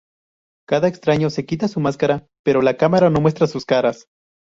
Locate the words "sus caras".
3.45-4.07